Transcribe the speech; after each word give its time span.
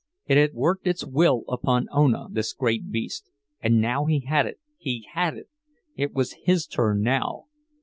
It 0.25 0.35
had 0.37 0.55
worked 0.55 0.87
its 0.87 1.05
will 1.05 1.43
upon 1.47 1.85
Ona, 1.91 2.25
this 2.31 2.53
great 2.53 2.89
beast—and 2.89 3.79
now 3.79 4.05
he 4.05 4.21
had 4.21 4.47
it, 4.47 4.59
he 4.79 5.05
had 5.13 5.37
it! 5.37 5.47
It 5.95 6.11
was 6.11 6.33
his 6.43 6.65
turn 6.65 7.03
now! 7.03 7.45